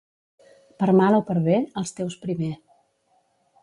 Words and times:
Per 0.79 0.89
mal 1.01 1.19
o 1.19 1.21
per 1.29 1.37
bé, 1.51 1.61
els 1.83 1.95
teus 2.01 2.19
primer. 2.27 2.53